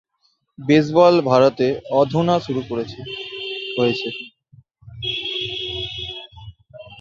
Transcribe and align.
Baseball 0.59 1.15
ভারতে 1.29 1.67
অধুনা 1.99 2.35
শুরু 2.39 2.61
হয়েছে। 3.77 4.09